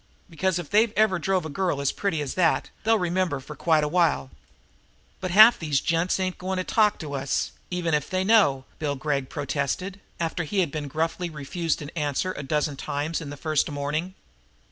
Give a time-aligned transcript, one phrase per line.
[0.31, 3.83] "Because, if they've ever drove a girl as pretty as that, they'll remember for quite
[3.83, 4.31] a while."
[5.19, 8.65] "But half of these gents ain't going to talk to us, even if they know,"
[8.79, 13.29] Bill Gregg protested, after he had been gruffly refused an answer a dozen times in
[13.29, 14.15] the first morning.